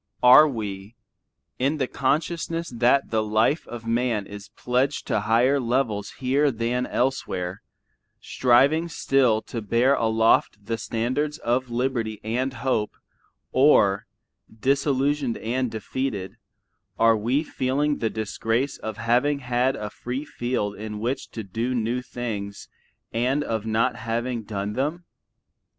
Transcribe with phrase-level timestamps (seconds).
[0.23, 0.95] Are we,
[1.59, 6.87] in the consciousness that the life of man is pledged to higher levels here than
[6.87, 7.61] elsewhere,
[8.19, 12.95] striving still to bear aloft the standards of liberty and hope,
[13.51, 14.07] or,
[14.51, 16.37] disillusioned and defeated,
[16.97, 21.75] are we feeling the disgrace of having had a free field in which to do
[21.75, 22.67] new things
[23.13, 25.05] and of not having done them?